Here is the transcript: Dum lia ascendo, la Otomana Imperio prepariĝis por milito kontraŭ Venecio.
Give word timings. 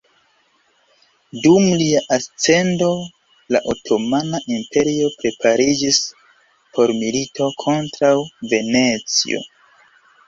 Dum 1.43 1.67
lia 1.81 1.99
ascendo, 2.17 2.87
la 3.55 3.61
Otomana 3.73 4.41
Imperio 4.57 5.13
prepariĝis 5.21 6.01
por 6.79 6.95
milito 7.03 7.51
kontraŭ 7.67 8.15
Venecio. 8.55 9.47